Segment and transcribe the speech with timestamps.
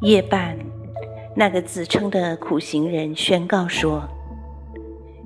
[0.00, 0.56] 夜半
[1.34, 4.02] 那个自称的苦行人宣告说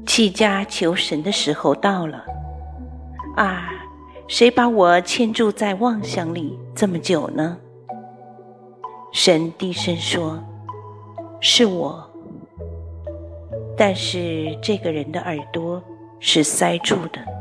[0.06, 2.24] 弃家求神的时候到了。
[3.36, 3.70] 啊
[4.27, 7.56] 谁把我牵住在妄想里这么久呢？
[9.12, 10.38] 神低声说
[11.40, 12.04] 是我。
[13.77, 15.82] 但是这个人的耳朵
[16.20, 17.38] 是塞住的。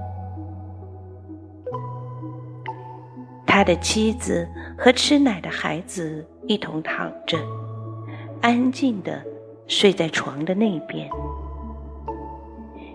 [3.57, 4.47] 他的妻子
[4.77, 7.39] 和吃奶的孩子一同躺着，
[8.39, 9.19] 安静的
[9.65, 11.09] 睡在床的那边。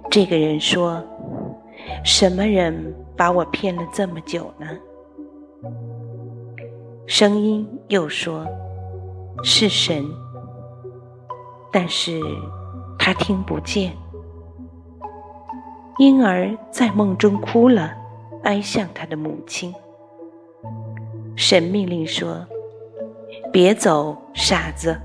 [0.09, 1.03] 这个人说
[2.07, 4.69] ：“什么人把我骗了这么久呢？”
[7.09, 8.47] 声音又说
[9.43, 10.05] ：“是神。”
[11.73, 12.21] 但是。
[13.01, 13.93] 他听不见，
[15.99, 17.93] 婴儿在梦中哭了，
[18.45, 19.75] 哀向他的母亲。
[21.37, 22.47] 神命令说
[23.53, 25.01] ：“别走，傻子，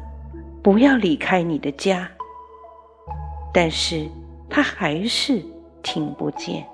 [0.61, 2.09] 不要离开你的家。”
[3.53, 4.07] 但是
[4.49, 5.43] 他还是
[5.81, 6.65] 听不见。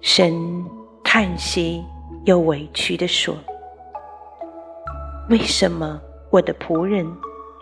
[0.00, 0.64] 神
[1.02, 1.84] 叹息
[2.24, 3.34] 又委屈地说
[5.30, 7.06] ：“为什么我的仆人？”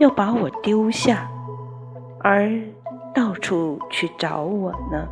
[0.01, 1.31] 要把我丢下，
[2.21, 2.51] 而
[3.15, 5.07] 到处去找我呢？